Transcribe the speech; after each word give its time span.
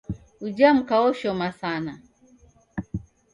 Ujha 0.45 0.69
mka 0.77 0.95
oshoma 1.09 1.49
sana. 1.59 1.93